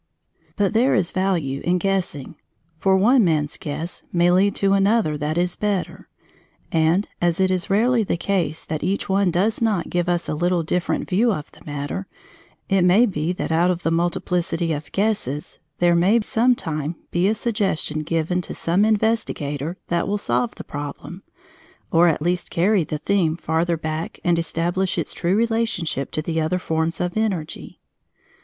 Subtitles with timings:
[0.55, 2.33] But there is value in guessing,
[2.79, 6.07] for one man's guess may lead to another that is better,
[6.71, 10.33] and, as it is rarely the case that each one does not give us a
[10.33, 12.07] little different view of the matter,
[12.67, 17.27] it may be that out of the multiplicity of guesses there may some time be
[17.27, 21.21] a suggestion given to some investigator that will solve the problem,
[21.91, 26.41] or at least carry the theme farther back and establish its true relationship to the
[26.41, 27.79] other forms of energy.